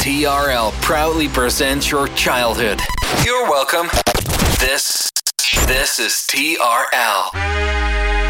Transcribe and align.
TRL 0.00 0.72
proudly 0.80 1.28
presents 1.28 1.90
your 1.90 2.08
childhood. 2.08 2.80
You're 3.22 3.46
welcome. 3.50 3.88
This 4.58 5.10
this 5.66 5.98
is 5.98 6.26
TRL. 6.26 8.29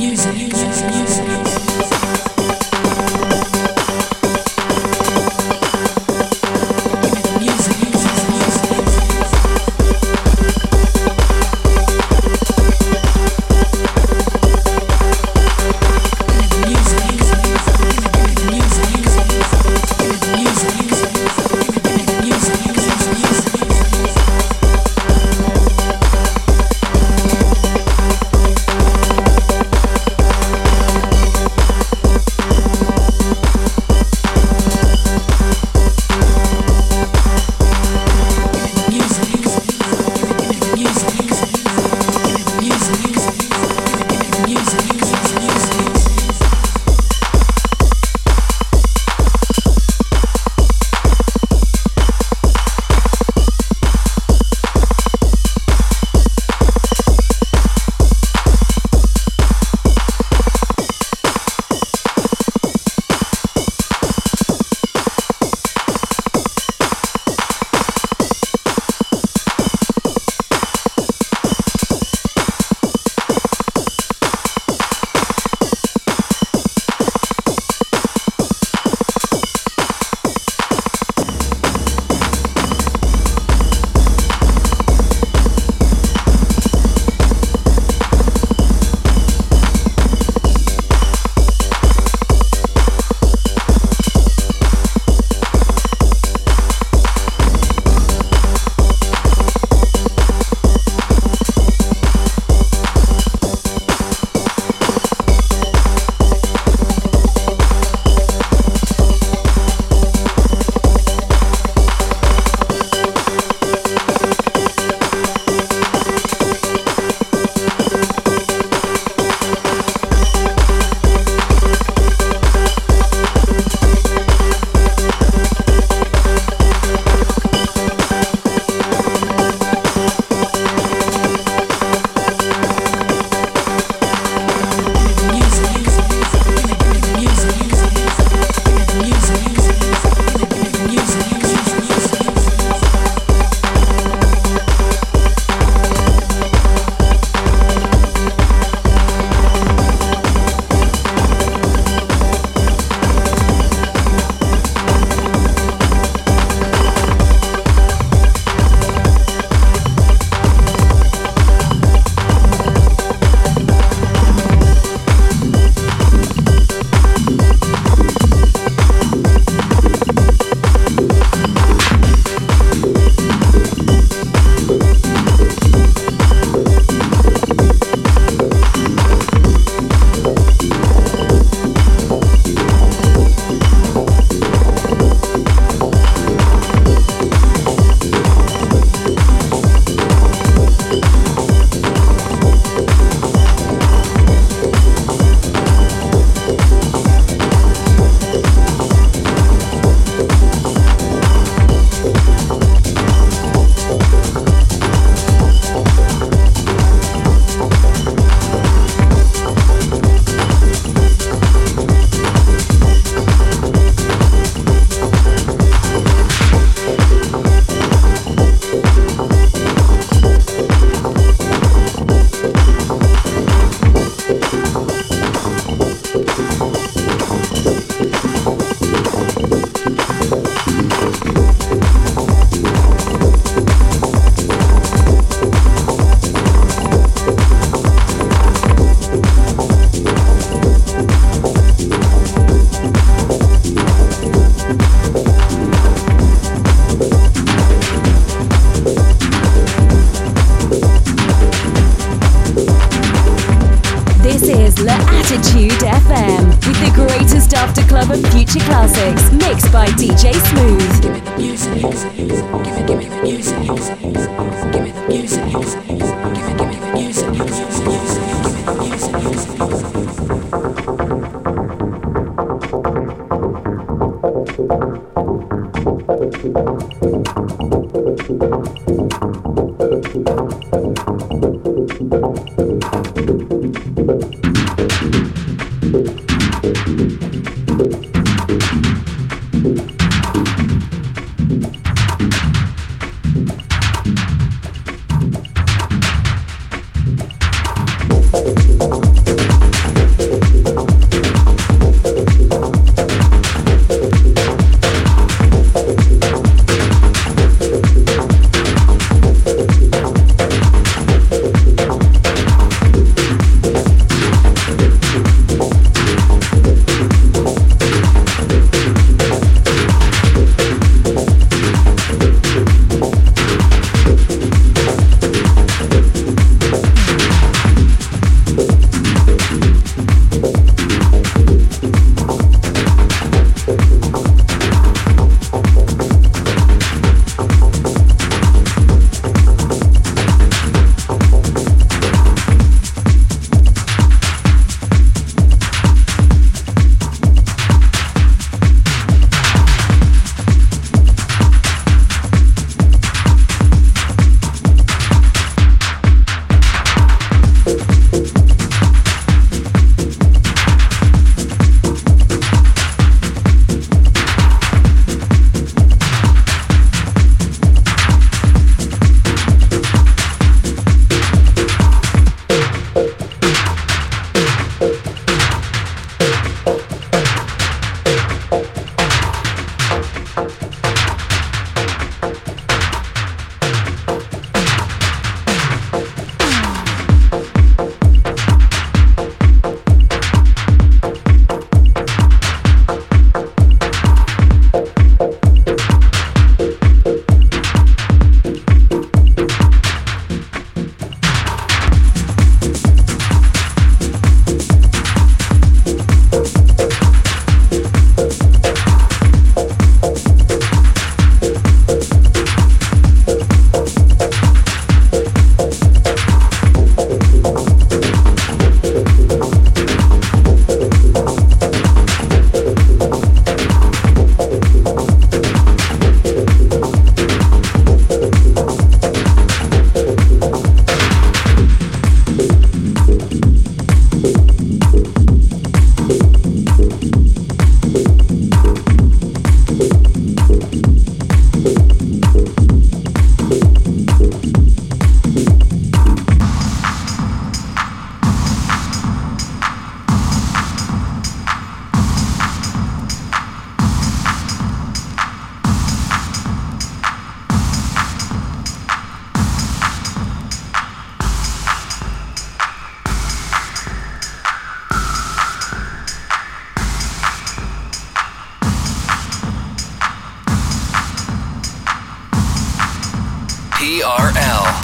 music. 0.00 0.49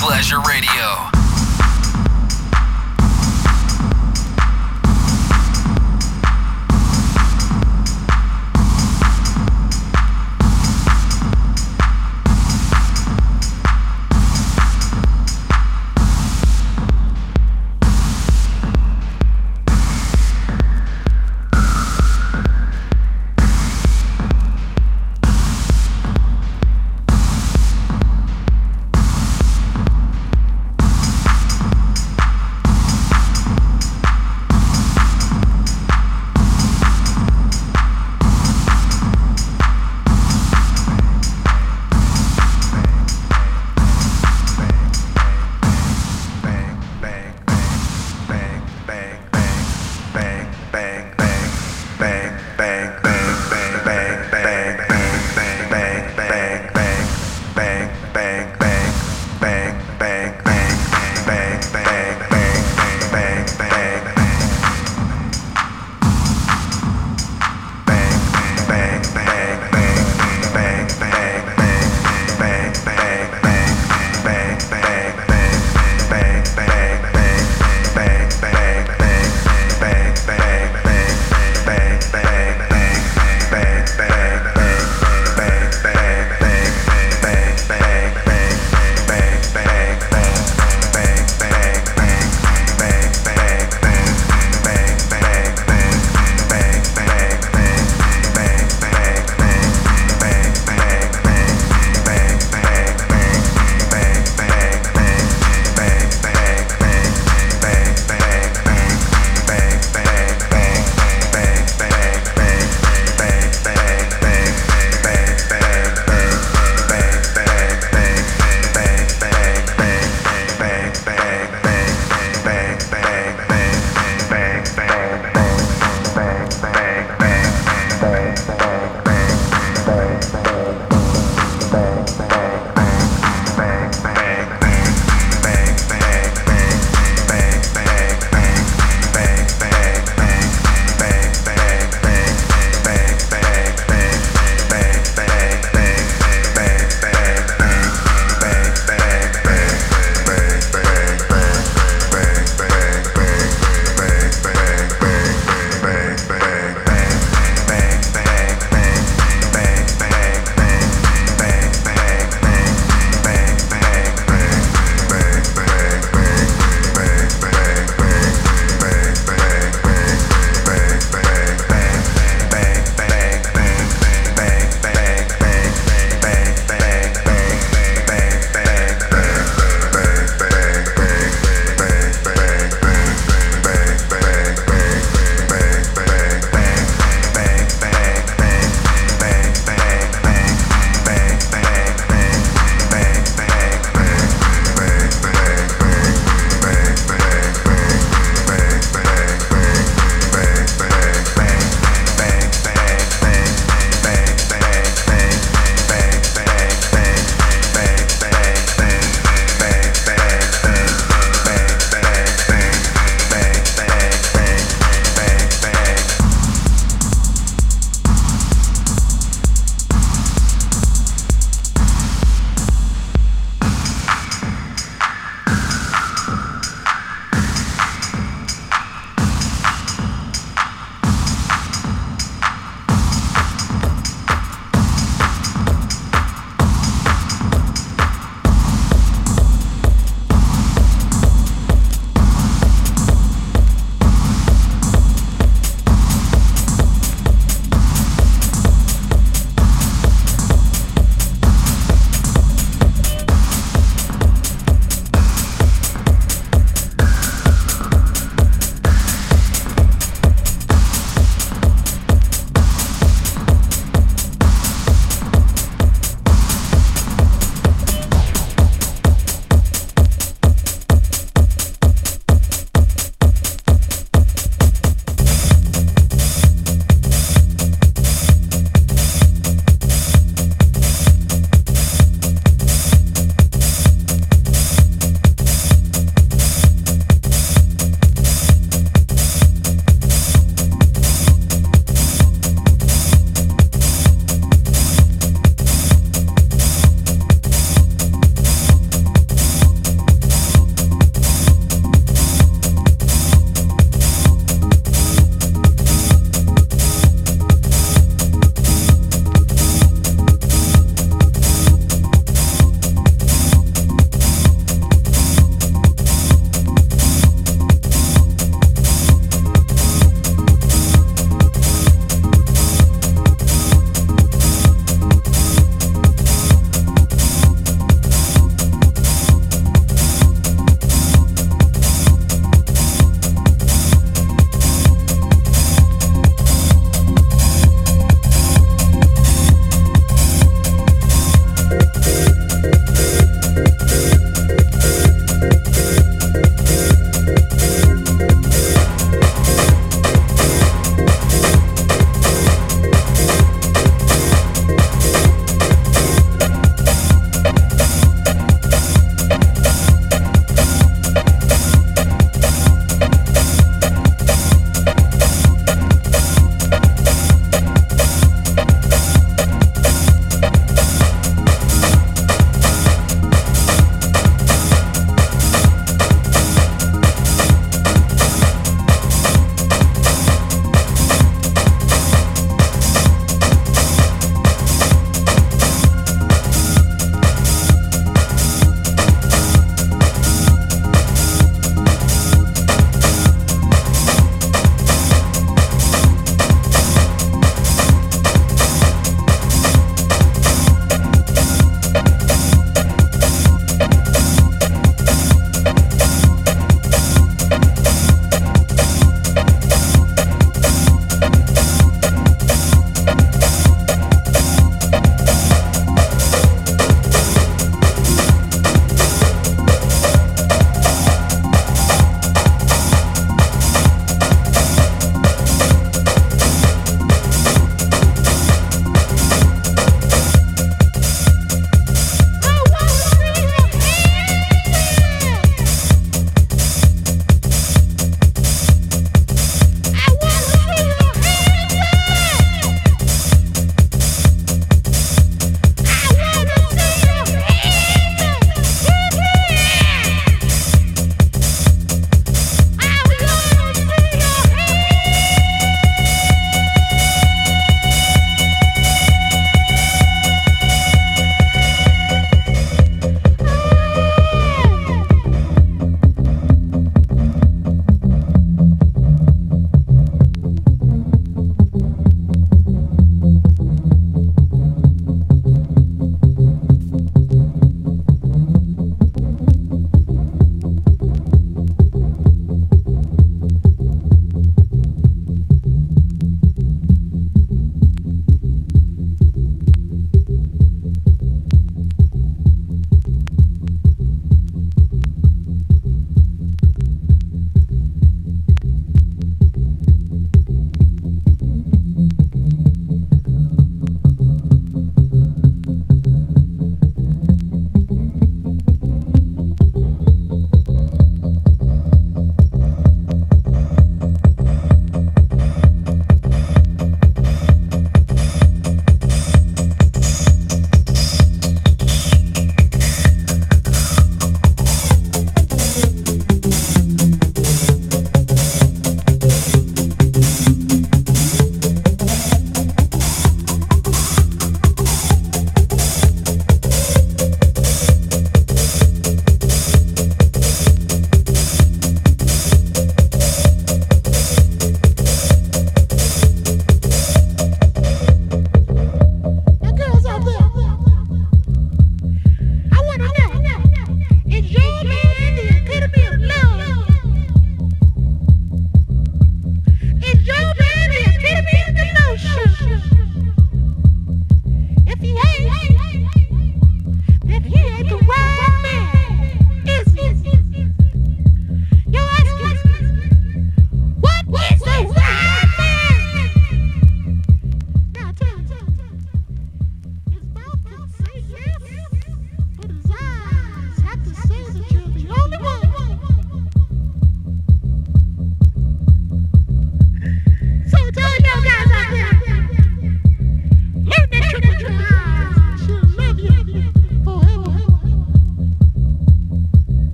Pleasure 0.00 0.40
Radio. 0.40 1.19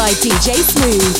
By 0.00 0.12
DJ 0.12 0.54
Smooth. 0.54 1.19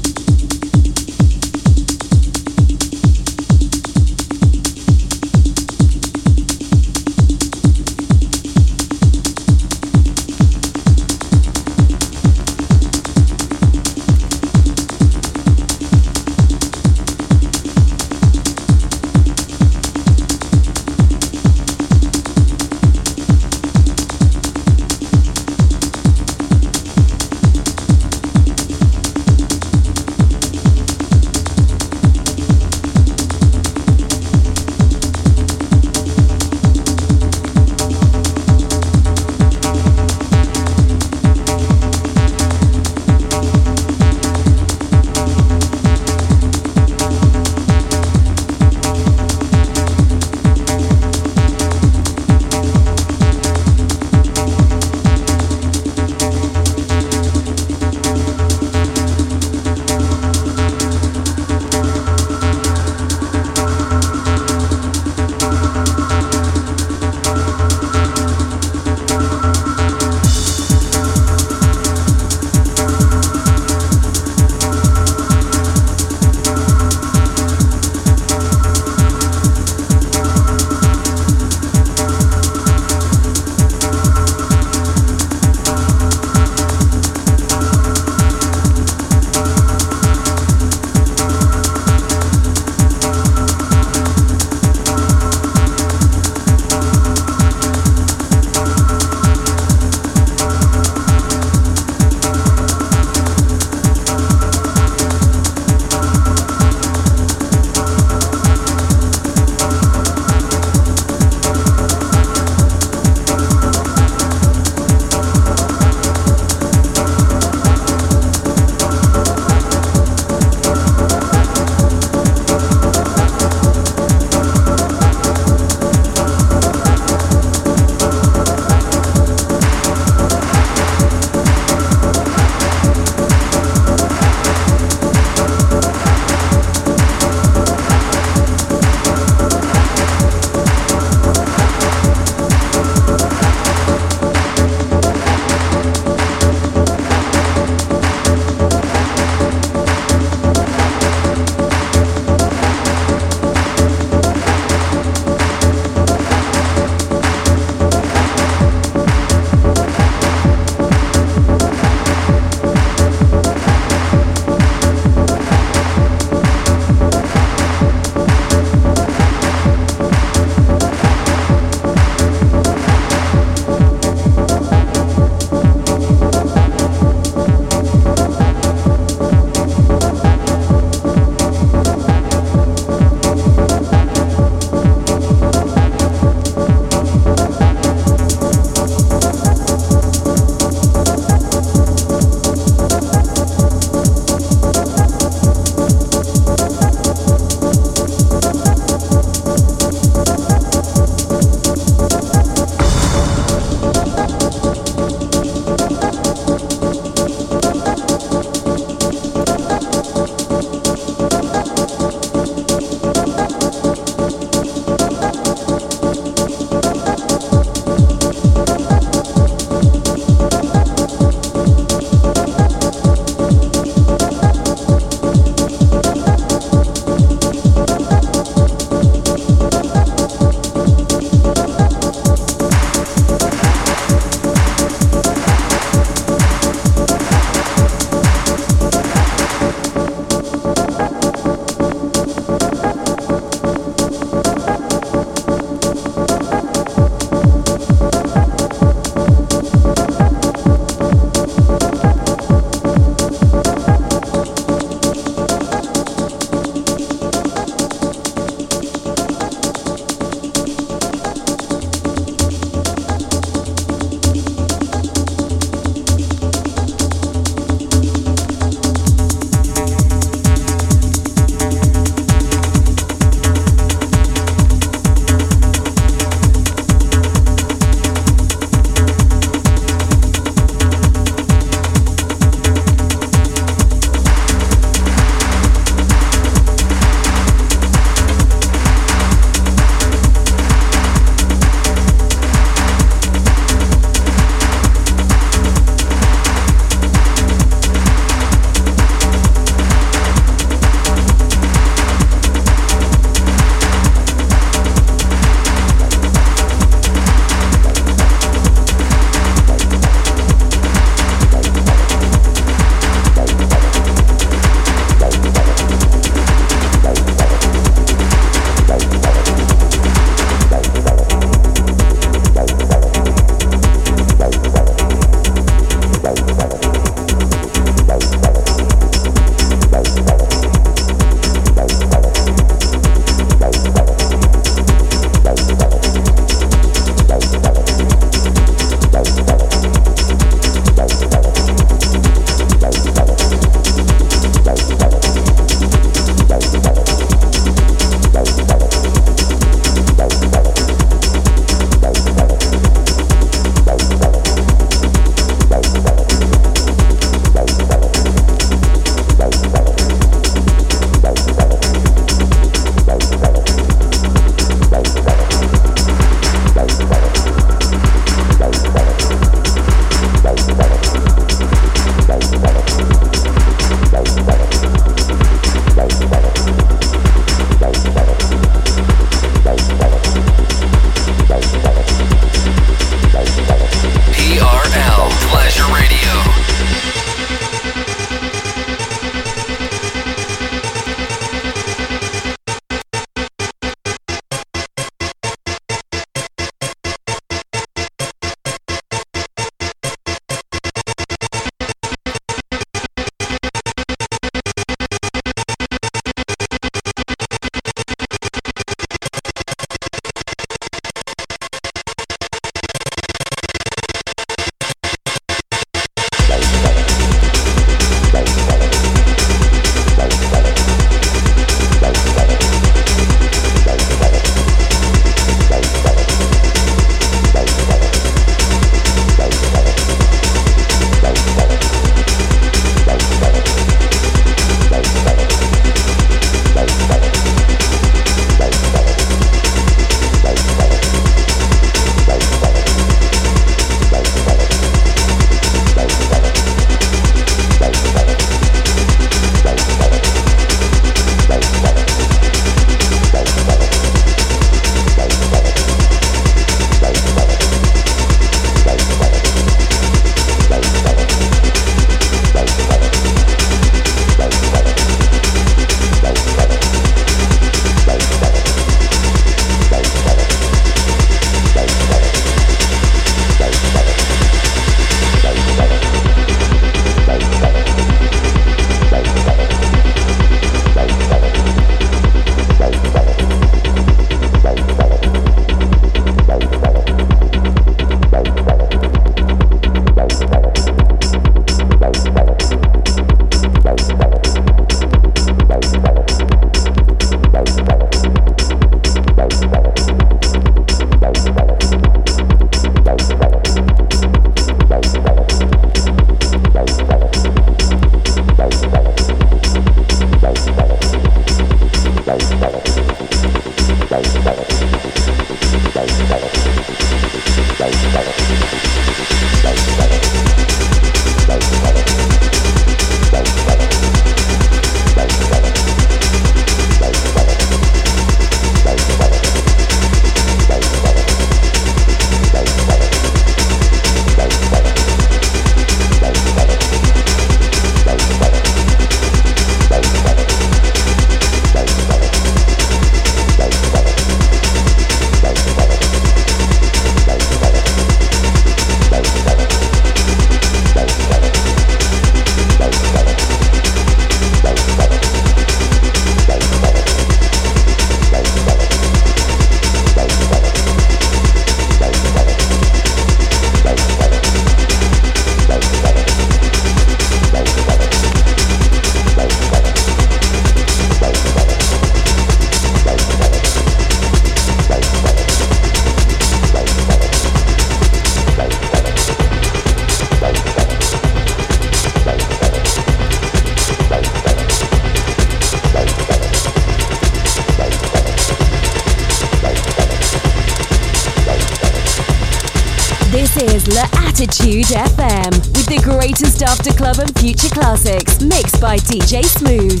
DJ 599.11 599.43
Smooth. 599.43 600.00